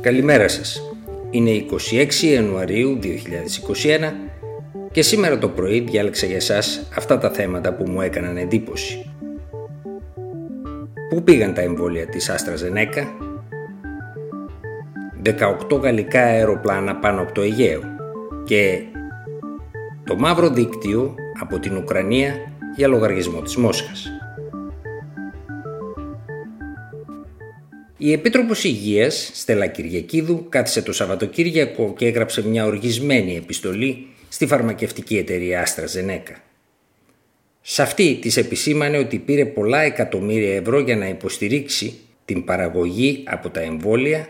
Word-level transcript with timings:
Καλημέρα 0.00 0.48
σας. 0.48 0.82
Είναι 1.30 1.50
26 1.50 2.12
Ιανουαρίου 2.22 2.98
2021 3.02 4.12
και 4.92 5.02
σήμερα 5.02 5.38
το 5.38 5.48
πρωί 5.48 5.80
διάλεξα 5.80 6.26
για 6.26 6.40
σας 6.40 6.88
αυτά 6.96 7.18
τα 7.18 7.30
θέματα 7.30 7.74
που 7.74 7.90
μου 7.90 8.00
έκαναν 8.00 8.36
εντύπωση. 8.36 9.10
Πού 11.08 11.22
πήγαν 11.22 11.54
τα 11.54 11.60
εμβόλια 11.60 12.06
της 12.06 12.30
Άστρα 12.30 12.56
Ζενέκα; 12.56 13.06
18 15.70 15.80
γαλλικά 15.80 16.22
αεροπλάνα 16.22 16.96
πάνω 16.96 17.20
από 17.20 17.32
το 17.32 17.40
Αιγαίο 17.40 17.80
και 18.44 18.82
το 20.04 20.16
μαύρο 20.16 20.48
δίκτυο 20.48 21.14
από 21.40 21.58
την 21.58 21.76
Ουκρανία 21.76 22.34
για 22.76 22.88
λογαριασμό 22.88 23.40
της 23.42 23.56
Μόσχας. 23.56 24.13
Η 27.96 28.12
Επίτροπος 28.12 28.64
Υγείας, 28.64 29.30
Στέλλα 29.34 29.66
Κυριακίδου, 29.66 30.46
κάθισε 30.48 30.82
το 30.82 30.92
Σαββατοκύριακο 30.92 31.94
και 31.96 32.06
έγραψε 32.06 32.46
μια 32.46 32.66
οργισμένη 32.66 33.36
επιστολή 33.36 34.06
στη 34.28 34.46
φαρμακευτική 34.46 35.16
εταιρεία 35.16 35.60
Άστρα 35.60 35.86
Ζενέκα. 35.86 36.42
Σε 37.60 37.82
αυτή 37.82 38.18
της 38.20 38.36
επισήμανε 38.36 38.98
ότι 38.98 39.18
πήρε 39.18 39.44
πολλά 39.44 39.80
εκατομμύρια 39.80 40.54
ευρώ 40.54 40.80
για 40.80 40.96
να 40.96 41.08
υποστηρίξει 41.08 41.98
την 42.24 42.44
παραγωγή 42.44 43.22
από 43.26 43.50
τα 43.50 43.60
εμβόλια 43.60 44.28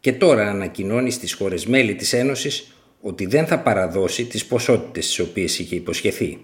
και 0.00 0.12
τώρα 0.12 0.50
ανακοινώνει 0.50 1.10
στις 1.10 1.32
χώρες 1.32 1.66
μέλη 1.66 1.94
της 1.94 2.12
Ένωσης 2.12 2.74
ότι 3.00 3.26
δεν 3.26 3.46
θα 3.46 3.58
παραδώσει 3.58 4.24
τις 4.24 4.44
ποσότητες 4.44 5.06
τις 5.06 5.18
οποίες 5.18 5.58
είχε 5.58 5.74
υποσχεθεί. 5.74 6.38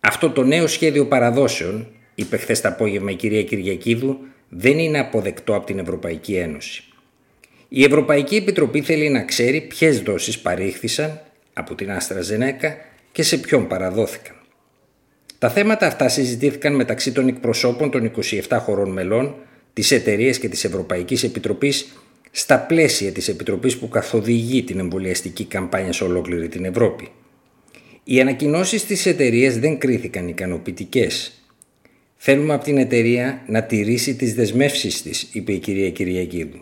Αυτό 0.00 0.30
το 0.30 0.42
νέο 0.44 0.66
σχέδιο 0.66 1.06
παραδόσεων, 1.06 1.86
είπε 2.14 2.36
χθες 2.36 2.60
το 2.60 2.68
απόγευμα 2.68 3.10
η 3.10 3.14
κυρία 3.14 3.42
Κυριακίδου, 3.42 4.18
δεν 4.48 4.78
είναι 4.78 4.98
αποδεκτό 4.98 5.54
από 5.54 5.66
την 5.66 5.78
Ευρωπαϊκή 5.78 6.34
Ένωση. 6.34 6.82
Η 7.68 7.84
Ευρωπαϊκή 7.84 8.36
Επιτροπή 8.36 8.82
θέλει 8.82 9.08
να 9.08 9.22
ξέρει 9.22 9.60
ποιες 9.60 10.00
δόσεις 10.00 10.38
παρήχθησαν 10.38 11.20
από 11.52 11.74
την 11.74 11.90
Άστρα 11.90 12.20
Ζενέκα 12.20 12.76
και 13.12 13.22
σε 13.22 13.38
ποιον 13.38 13.66
παραδόθηκαν. 13.66 14.36
Τα 15.38 15.50
θέματα 15.50 15.86
αυτά 15.86 16.08
συζητήθηκαν 16.08 16.74
μεταξύ 16.74 17.12
των 17.12 17.28
εκπροσώπων 17.28 17.90
των 17.90 18.12
27 18.48 18.58
χωρών 18.60 18.90
μελών, 18.90 19.34
της 19.72 19.90
εταιρείας 19.90 20.38
και 20.38 20.48
της 20.48 20.64
Ευρωπαϊκής 20.64 21.22
Επιτροπής 21.22 21.86
στα 22.30 22.58
πλαίσια 22.58 23.12
της 23.12 23.28
Επιτροπής 23.28 23.78
που 23.78 23.88
καθοδηγεί 23.88 24.62
την 24.62 24.78
εμβολιαστική 24.78 25.44
καμπάνια 25.44 25.92
σε 25.92 26.04
ολόκληρη 26.04 26.48
την 26.48 26.64
Ευρώπη. 26.64 27.08
Οι 28.04 28.20
ανακοινώσεις 28.20 28.84
της 28.84 29.06
εταιρείας 29.06 29.58
δεν 29.58 29.78
κρίθηκαν 29.78 30.28
ικανοποιητικές. 30.28 31.37
Θέλουμε 32.20 32.54
από 32.54 32.64
την 32.64 32.78
εταιρεία 32.78 33.42
να 33.46 33.62
τηρήσει 33.62 34.16
τις 34.16 34.34
δεσμεύσεις 34.34 35.02
της, 35.02 35.28
είπε 35.32 35.52
η 35.52 35.58
κυρία 35.58 35.90
Κυριακίδου. 35.90 36.58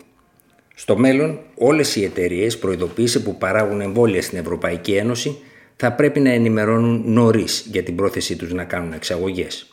Στο 0.75 0.97
μέλλον, 0.97 1.39
όλες 1.55 1.95
οι 1.95 2.03
εταιρείες 2.03 2.57
προειδοποίησε 2.57 3.19
που 3.19 3.37
παράγουν 3.37 3.81
εμβόλια 3.81 4.21
στην 4.21 4.37
Ευρωπαϊκή 4.37 4.93
Ένωση 4.93 5.37
θα 5.75 5.93
πρέπει 5.93 6.19
να 6.19 6.29
ενημερώνουν 6.29 7.03
νωρίς 7.05 7.67
για 7.71 7.83
την 7.83 7.95
πρόθεσή 7.95 8.35
τους 8.35 8.53
να 8.53 8.63
κάνουν 8.63 8.93
εξαγωγές. 8.93 9.67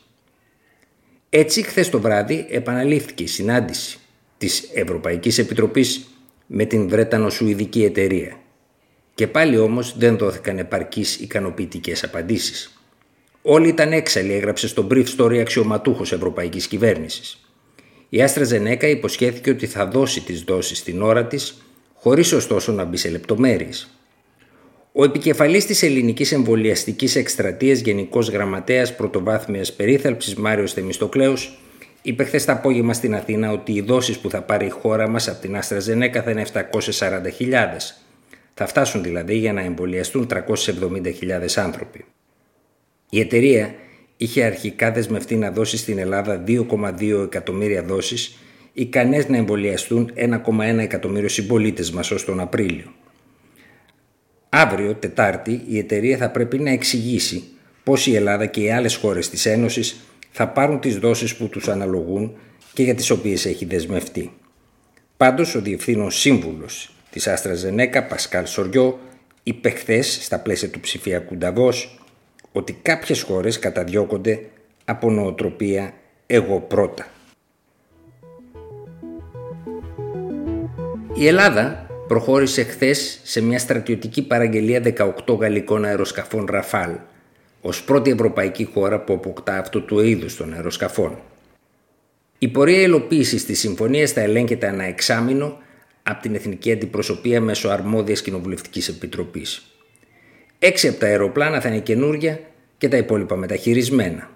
Έτσι, 1.30 1.62
χθες 1.62 1.90
το 1.90 2.00
βράδυ 2.00 2.46
επαναλήφθηκε 2.50 3.22
η 3.22 3.26
συνάντηση 3.26 3.98
της 4.38 4.70
Ευρωπαϊκής 4.74 5.38
Επιτροπής 5.38 6.06
με 6.46 6.64
την 6.64 6.88
Βρετανο-Σουηδική 6.88 7.84
εταιρεία. 7.84 8.40
Και 9.14 9.26
πάλι 9.26 9.58
όμως 9.58 9.98
δεν 9.98 10.16
δόθηκαν 10.18 10.58
επαρκείς 10.58 11.16
ικανοποιητικές 11.16 12.04
απαντήσεις. 12.04 12.83
Όλοι 13.46 13.68
ήταν 13.68 13.92
έξαλλοι, 13.92 14.32
έγραψε 14.32 14.68
στο 14.68 14.86
brief 14.90 15.04
story 15.16 15.38
αξιωματούχος 15.38 16.12
Ευρωπαϊκής 16.12 16.66
Κυβέρνησης. 16.66 17.38
Η 18.08 18.22
Άστρα 18.22 18.44
Ζενέκα 18.44 18.86
υποσχέθηκε 18.86 19.50
ότι 19.50 19.66
θα 19.66 19.86
δώσει 19.86 20.20
τις 20.20 20.42
δόσεις 20.42 20.78
στην 20.78 21.02
ώρα 21.02 21.26
της, 21.26 21.62
χωρίς 21.94 22.32
ωστόσο 22.32 22.72
να 22.72 22.84
μπει 22.84 22.96
σε 22.96 23.08
λεπτομέρειες. 23.08 23.98
Ο 24.92 25.04
επικεφαλής 25.04 25.66
της 25.66 25.82
ελληνικής 25.82 26.32
εμβολιαστικής 26.32 27.16
εκστρατείας 27.16 27.78
Γενικός 27.80 28.28
Γραμματέας 28.28 28.96
Πρωτοβάθμιας 28.96 29.72
Περίθαλψης 29.72 30.34
Μάριος 30.34 30.72
Θεμιστοκλέους 30.72 31.58
είπε 32.02 32.24
χθες 32.24 32.44
το 32.44 32.52
απόγευμα 32.52 32.92
στην 32.92 33.14
Αθήνα 33.14 33.52
ότι 33.52 33.72
οι 33.72 33.80
δόσεις 33.80 34.18
που 34.18 34.30
θα 34.30 34.42
πάρει 34.42 34.66
η 34.66 34.70
χώρα 34.70 35.08
μας 35.08 35.28
από 35.28 35.40
την 35.40 35.56
Άστρα 35.56 35.80
Ζενέκα 35.80 36.22
θα 36.22 36.30
είναι 36.30 36.40
740.000. 36.42 37.96
Θα 38.54 38.66
φτάσουν 38.66 39.02
δηλαδή 39.02 39.36
για 39.36 39.52
να 39.52 39.60
εμβολιαστούν 39.60 40.26
370.000 40.26 41.54
άνθρωποι. 41.54 42.04
Η 43.10 43.20
εταιρεία 43.20 43.74
είχε 44.16 44.44
αρχικά 44.44 44.92
δεσμευτεί 44.92 45.36
να 45.36 45.50
δώσει 45.50 45.76
στην 45.76 45.98
Ελλάδα 45.98 46.44
2,2 46.46 47.22
εκατομμύρια 47.24 47.82
δόσεις 47.82 48.38
ικανές 48.72 49.28
να 49.28 49.36
εμβολιαστούν 49.36 50.12
1,1 50.14 50.78
εκατομμύριο 50.78 51.28
συμπολίτες 51.28 51.90
μας 51.90 52.10
ως 52.10 52.24
τον 52.24 52.40
Απρίλιο. 52.40 52.92
Αύριο, 54.48 54.94
Τετάρτη, 54.94 55.62
η 55.68 55.78
εταιρεία 55.78 56.16
θα 56.16 56.30
πρέπει 56.30 56.58
να 56.58 56.70
εξηγήσει 56.70 57.44
πώς 57.84 58.06
η 58.06 58.14
Ελλάδα 58.14 58.46
και 58.46 58.60
οι 58.60 58.70
άλλες 58.70 58.96
χώρες 58.96 59.30
της 59.30 59.46
Ένωσης 59.46 59.96
θα 60.30 60.48
πάρουν 60.48 60.80
τις 60.80 60.98
δόσεις 60.98 61.36
που 61.36 61.48
τους 61.48 61.68
αναλογούν 61.68 62.36
και 62.72 62.82
για 62.82 62.94
τις 62.94 63.10
οποίες 63.10 63.46
έχει 63.46 63.64
δεσμευτεί. 63.64 64.32
Πάντως, 65.16 65.54
ο 65.54 65.60
Διευθύνων 65.60 66.10
Σύμβουλος 66.10 66.94
της 67.10 67.26
Άστρα 67.26 67.54
Ζενέκα, 67.54 68.04
Πασκάλ 68.04 68.46
Σοριό, 68.46 68.98
είπε 69.42 69.70
χθες 69.70 70.18
στα 70.22 70.38
πλαίσια 70.38 70.70
του 70.70 70.80
ψηφιακού 70.80 71.36
Νταβός 71.36 72.03
ότι 72.56 72.78
κάποιες 72.82 73.22
χώρες 73.22 73.58
καταδιώκονται 73.58 74.40
από 74.84 75.10
νοοτροπία 75.10 75.94
«εγώ 76.26 76.60
πρώτα». 76.60 77.06
Η 81.14 81.26
Ελλάδα 81.26 81.86
προχώρησε 82.08 82.62
χθες 82.62 83.20
σε 83.22 83.40
μια 83.40 83.58
στρατιωτική 83.58 84.26
παραγγελία 84.26 84.82
18 85.26 85.38
γαλλικών 85.38 85.84
αεροσκαφών 85.84 86.46
Ραφάλ 86.50 86.90
ως 87.60 87.84
πρώτη 87.84 88.10
ευρωπαϊκή 88.10 88.64
χώρα 88.64 89.00
που 89.00 89.12
αποκτά 89.12 89.58
αυτό 89.58 89.80
του 89.80 90.00
είδου 90.00 90.36
των 90.36 90.52
αεροσκαφών. 90.52 91.18
Η 92.38 92.48
πορεία 92.48 92.80
υλοποίησης 92.80 93.44
της 93.44 93.58
συμφωνίας 93.58 94.12
θα 94.12 94.20
ελέγχεται 94.20 94.66
ένα 94.66 94.84
εξάμεινο 94.84 95.58
από 96.02 96.22
την 96.22 96.34
Εθνική 96.34 96.72
Αντιπροσωπεία 96.72 97.40
μέσω 97.40 97.68
αρμόδιας 97.68 98.22
κοινοβουλευτικής 98.22 98.88
επιτροπής. 98.88 99.73
Έξι 100.66 100.88
από 100.88 100.98
τα 100.98 101.06
αεροπλάνα 101.06 101.60
θα 101.60 101.68
είναι 101.68 101.78
καινούρια 101.78 102.40
και 102.78 102.88
τα 102.88 102.96
υπόλοιπα 102.96 103.36
μεταχειρισμένα. 103.36 104.30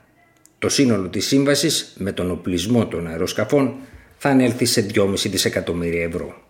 Το 0.58 0.68
σύνολο 0.68 1.08
της 1.08 1.26
σύμβασης 1.26 1.94
με 1.98 2.12
τον 2.12 2.30
οπλισμό 2.30 2.86
των 2.86 3.06
αεροσκαφών 3.06 3.74
θα 4.16 4.28
ανέλθει 4.28 4.64
σε 4.64 4.86
2,5 4.94 5.14
δισεκατομμύρια 5.14 6.02
ευρώ. 6.02 6.42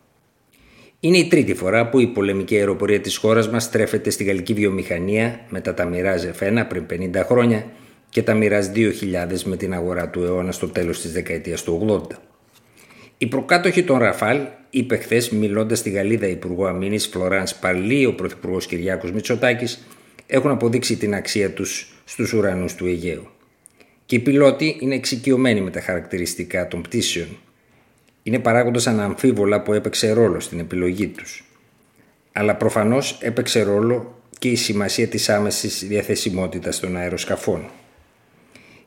Είναι 1.00 1.18
η 1.18 1.28
τρίτη 1.28 1.54
φορά 1.54 1.88
που 1.88 2.00
η 2.00 2.06
πολεμική 2.06 2.56
αεροπορία 2.56 3.00
της 3.00 3.16
χώρας 3.16 3.48
μας 3.48 3.64
στρέφεται 3.64 4.10
στη 4.10 4.24
γαλλική 4.24 4.54
βιομηχανία 4.54 5.40
μετά 5.48 5.74
τα 5.74 5.90
Mirage 5.92 6.40
F1 6.40 6.64
πριν 6.68 7.12
50 7.14 7.22
χρόνια 7.24 7.66
και 8.08 8.22
τα 8.22 8.38
Mirage 8.40 8.74
2000 8.74 9.42
με 9.44 9.56
την 9.56 9.74
αγορά 9.74 10.08
του 10.08 10.22
αιώνα 10.22 10.52
στο 10.52 10.68
τέλος 10.68 11.00
της 11.00 11.12
δεκαετίας 11.12 11.62
του 11.62 12.02
80. 12.10 12.16
Η 13.18 13.26
προκάτοχη 13.26 13.84
των 13.84 13.98
Ραφάλ 13.98 14.40
είπε 14.70 14.96
χθες, 14.96 15.30
μιλώντας 15.30 15.78
στη 15.78 15.90
Γαλλίδα 15.90 16.26
Υπουργό 16.26 16.66
Αμήνης 16.66 17.06
Φλωράνς 17.06 17.54
Παρλί, 17.54 18.06
ο 18.06 18.14
Πρωθυπουργός 18.14 18.66
Κυριάκος 18.66 19.12
Μητσοτάκης, 19.12 19.86
έχουν 20.26 20.50
αποδείξει 20.50 20.96
την 20.96 21.14
αξία 21.14 21.52
τους 21.52 21.92
στους 22.04 22.32
ουρανούς 22.32 22.74
του 22.74 22.86
Αιγαίου. 22.86 23.28
Και 24.06 24.16
οι 24.16 24.18
πιλότοι 24.18 24.76
είναι 24.80 24.94
εξοικειωμένοι 24.94 25.60
με 25.60 25.70
τα 25.70 25.80
χαρακτηριστικά 25.80 26.68
των 26.68 26.82
πτήσεων. 26.82 27.28
Είναι 28.22 28.38
παράγοντα 28.38 28.90
αναμφίβολα 28.90 29.62
που 29.62 29.72
έπαιξε 29.72 30.12
ρόλο 30.12 30.40
στην 30.40 30.58
επιλογή 30.58 31.06
τους. 31.06 31.44
Αλλά 32.32 32.56
προφανώς 32.56 33.18
έπαιξε 33.20 33.62
ρόλο 33.62 34.20
και 34.38 34.48
η 34.48 34.56
σημασία 34.56 35.06
της 35.06 35.28
άμεσης 35.28 35.84
διαθεσιμότητας 35.86 36.80
των 36.80 36.96
αεροσκαφών. 36.96 37.70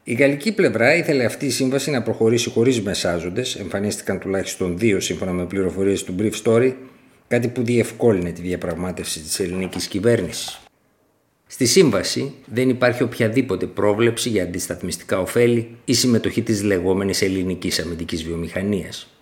Η 0.03 0.13
γαλλική 0.13 0.51
πλευρά 0.51 0.95
ήθελε 0.95 1.25
αυτή 1.25 1.45
η 1.45 1.50
σύμβαση 1.50 1.91
να 1.91 2.01
προχωρήσει 2.01 2.50
χωρίς 2.50 2.81
μεσάζοντες, 2.81 3.56
εμφανίστηκαν 3.56 4.19
τουλάχιστον 4.19 4.78
δύο 4.78 5.00
σύμφωνα 5.00 5.31
με 5.31 5.45
πληροφορίες 5.45 6.03
του 6.03 6.16
Brief 6.19 6.31
Story, 6.44 6.73
κάτι 7.28 7.47
που 7.47 7.64
διευκόλυνε 7.64 8.31
τη 8.31 8.41
διαπραγμάτευση 8.41 9.20
της 9.20 9.40
ελληνικής 9.40 9.87
κυβέρνησης. 9.87 10.61
Στη 11.47 11.66
σύμβαση 11.66 12.34
δεν 12.46 12.70
υπάρχει 12.70 13.03
οποιαδήποτε 13.03 13.66
πρόβλεψη 13.66 14.29
για 14.29 14.43
αντισταθμιστικά 14.43 15.20
ωφέλη 15.20 15.78
ή 15.85 15.93
συμμετοχή 15.93 16.41
της 16.41 16.64
λεγόμενης 16.64 17.22
ελληνικής 17.22 17.79
αμυντικής 17.79 18.23
βιομηχανίας. 18.23 19.16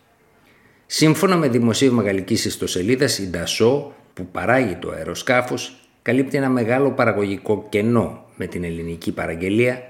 Σύμφωνα 0.85 1.35
με 1.35 1.47
δημοσίευμα 1.47 2.03
γαλλικής 2.03 2.45
ιστοσελίδας, 2.45 3.19
η 3.19 3.29
Dassault 3.33 3.85
που 4.13 4.25
παράγει 4.31 4.75
το 4.75 4.89
αεροσκάφος 4.89 5.89
καλύπτει 6.01 6.37
ένα 6.37 6.49
μεγάλο 6.49 6.91
παραγωγικό 6.91 7.65
κενό 7.69 8.25
με 8.35 8.47
την 8.47 8.63
ελληνική 8.63 9.11
παραγγελία 9.11 9.88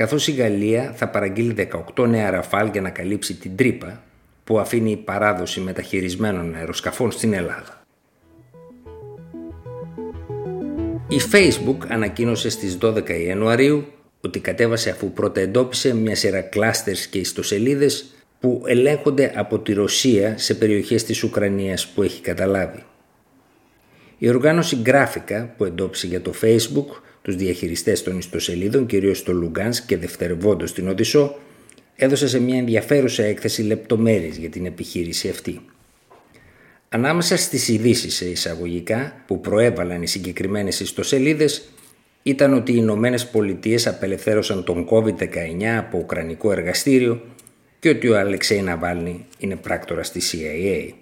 καθώς 0.00 0.28
η 0.28 0.32
Γαλλία 0.32 0.92
θα 0.96 1.08
παραγγείλει 1.08 1.68
18 1.96 2.08
νέα 2.08 2.30
ραφάλ 2.30 2.68
για 2.68 2.80
να 2.80 2.90
καλύψει 2.90 3.34
την 3.34 3.56
τρύπα 3.56 4.02
που 4.44 4.58
αφήνει 4.58 4.90
η 4.90 4.96
παράδοση 4.96 5.60
μεταχειρισμένων 5.60 6.54
αεροσκαφών 6.54 7.10
στην 7.10 7.32
Ελλάδα. 7.32 7.82
Η 11.08 11.20
Facebook 11.32 11.76
ανακοίνωσε 11.88 12.48
στις 12.48 12.78
12 12.82 13.10
Ιανουαρίου 13.10 13.86
ότι 14.20 14.40
κατέβασε 14.40 14.90
αφού 14.90 15.12
πρώτα 15.12 15.40
εντόπισε 15.40 15.94
μια 15.94 16.16
σειρά 16.16 16.40
κλάστερς 16.40 17.06
και 17.06 17.18
ιστοσελίδες 17.18 18.04
που 18.40 18.62
ελέγχονται 18.66 19.32
από 19.34 19.58
τη 19.58 19.72
Ρωσία 19.72 20.38
σε 20.38 20.54
περιοχές 20.54 21.04
της 21.04 21.22
Ουκρανίας 21.22 21.86
που 21.86 22.02
έχει 22.02 22.20
καταλάβει. 22.20 22.84
Η 24.18 24.28
οργάνωση 24.28 24.82
Γράφικα 24.86 25.54
που 25.56 25.64
εντόπισε 25.64 26.06
για 26.06 26.22
το 26.22 26.32
Facebook 26.42 27.09
τους 27.22 27.36
διαχειριστές 27.36 28.02
των 28.02 28.18
ιστοσελίδων, 28.18 28.86
κυρίως 28.86 29.18
στο 29.18 29.32
Λουγκάνσκ 29.32 29.86
και 29.86 29.96
δευτερευόντως 29.96 30.70
στην 30.70 30.88
Οδυσσό, 30.88 31.38
έδωσε 31.96 32.28
σε 32.28 32.40
μια 32.40 32.56
ενδιαφέρουσα 32.56 33.22
έκθεση 33.22 33.62
λεπτομέρειες 33.62 34.36
για 34.36 34.48
την 34.48 34.66
επιχείρηση 34.66 35.28
αυτή. 35.28 35.60
Ανάμεσα 36.88 37.36
στις 37.36 37.68
ειδήσει 37.68 38.10
σε 38.10 38.28
εισαγωγικά 38.28 39.22
που 39.26 39.40
προέβαλαν 39.40 40.02
οι 40.02 40.06
συγκεκριμένες 40.06 40.80
ιστοσελίδες 40.80 41.68
ήταν 42.22 42.54
ότι 42.54 42.72
οι 42.72 42.76
Ηνωμένες 42.78 43.26
Πολιτείες 43.26 43.86
απελευθέρωσαν 43.86 44.64
τον 44.64 44.88
COVID-19 44.90 45.64
από 45.78 45.98
ουκρανικό 45.98 46.52
εργαστήριο 46.52 47.22
και 47.78 47.88
ότι 47.88 48.08
ο 48.08 48.18
Αλεξέη 48.18 48.62
Ναβάλνη 48.62 49.26
είναι 49.38 49.56
πράκτορα 49.56 50.02
στη 50.02 50.20
CIA. 50.32 50.99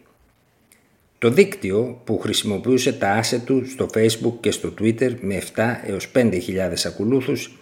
Το 1.18 1.30
δίκτυο 1.30 2.00
που 2.04 2.18
χρησιμοποιούσε 2.18 2.92
τα 2.92 3.10
άσε 3.10 3.38
του 3.38 3.68
στο 3.70 3.88
Facebook 3.94 4.34
και 4.40 4.50
στο 4.50 4.74
Twitter 4.80 5.14
με 5.20 5.42
7 5.54 5.62
έως 5.86 6.10
5.000 6.14 6.40
ακολούθους 6.86 7.58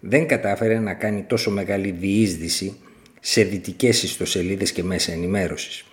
δεν 0.00 0.26
κατάφερε 0.26 0.78
να 0.78 0.94
κάνει 0.94 1.22
τόσο 1.22 1.50
μεγάλη 1.50 1.90
διείσδυση 1.90 2.76
σε 3.20 3.42
δυτικές 3.42 4.02
ιστοσελίδες 4.02 4.72
και 4.72 4.82
μέσα 4.82 5.12
ενημέρωσης. 5.12 5.84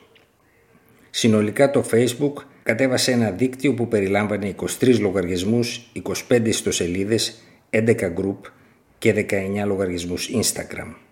Συνολικά 1.09 1.71
το 1.71 1.85
Facebook 1.91 2.43
κατέβασε 2.63 3.11
ένα 3.11 3.31
δίκτυο 3.31 3.73
που 3.73 3.87
περιλάμβανε 3.87 4.55
23 4.79 4.99
λογαριασμούς, 4.99 5.91
25 6.29 6.47
ιστοσελίδες, 6.47 7.43
11 7.69 8.13
group 8.13 8.39
και 8.97 9.13
19 9.13 9.65
λογαριασμούς 9.65 10.29
Instagram. 10.33 11.06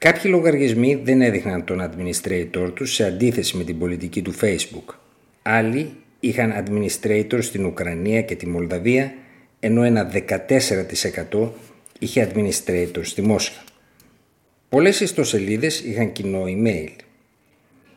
Κάποιοι 0.00 0.30
λογαριασμοί 0.34 0.94
δεν 0.94 1.20
έδειχναν 1.20 1.64
τον 1.64 1.90
administrator 1.90 2.70
τους 2.74 2.94
σε 2.94 3.04
αντίθεση 3.04 3.56
με 3.56 3.64
την 3.64 3.78
πολιτική 3.78 4.22
του 4.22 4.34
Facebook. 4.40 4.94
Άλλοι 5.42 5.92
είχαν 6.20 6.64
administrator 6.64 7.38
στην 7.40 7.64
Ουκρανία 7.64 8.22
και 8.22 8.34
τη 8.34 8.46
Μολδαβία, 8.46 9.14
ενώ 9.60 9.82
ένα 9.82 10.10
14% 11.32 11.48
είχε 11.98 12.30
administrator 12.32 13.00
στη 13.02 13.22
Μόσχα. 13.22 13.62
Πολλές 14.68 15.00
ιστοσελίδες 15.00 15.80
είχαν 15.80 16.12
κοινό 16.12 16.44
email. 16.46 16.90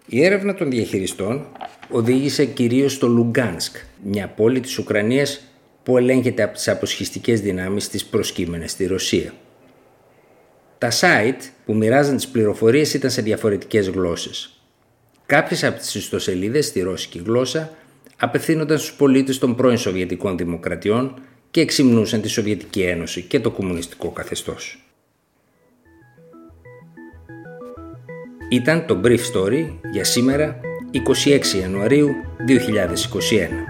Η 0.05 0.23
έρευνα 0.23 0.53
των 0.53 0.69
διαχειριστών 0.69 1.47
οδήγησε 1.89 2.45
κυρίως 2.45 2.93
στο 2.93 3.07
Λουγκάνσκ, 3.07 3.75
μια 4.03 4.27
πόλη 4.27 4.59
της 4.59 4.77
Ουκρανίας 4.77 5.41
που 5.83 5.97
ελέγχεται 5.97 6.43
από 6.43 6.53
τις 6.53 6.67
αποσχιστικές 6.67 7.41
δυνάμεις 7.41 7.89
της 7.89 8.05
προσκύμενες 8.05 8.71
στη 8.71 8.85
Ρωσία. 8.85 9.33
Τα 10.79 10.91
site 10.91 11.49
που 11.65 11.75
μοιράζαν 11.75 12.15
τις 12.15 12.27
πληροφορίες 12.27 12.93
ήταν 12.93 13.09
σε 13.09 13.21
διαφορετικές 13.21 13.89
γλώσσες. 13.89 14.61
Κάποιες 15.25 15.63
από 15.63 15.79
τις 15.79 15.95
ιστοσελίδες 15.95 16.65
στη 16.65 16.81
ρώσικη 16.81 17.21
γλώσσα 17.25 17.71
απευθύνονταν 18.17 18.77
στους 18.77 18.93
πολίτες 18.93 19.37
των 19.37 19.55
πρώην 19.55 19.77
Σοβιετικών 19.77 20.37
Δημοκρατιών 20.37 21.21
και 21.51 21.61
εξυμνούσαν 21.61 22.21
τη 22.21 22.27
Σοβιετική 22.27 22.81
Ένωση 22.81 23.21
και 23.21 23.39
το 23.39 23.51
κομμουνιστικό 23.51 24.09
καθεστώς. 24.09 24.83
Ήταν 28.49 28.85
το 28.85 29.01
Brief 29.03 29.19
Story 29.33 29.69
για 29.91 30.03
σήμερα 30.03 30.59
26 31.25 31.59
Ιανουαρίου 31.61 32.09
2021. 32.47 33.68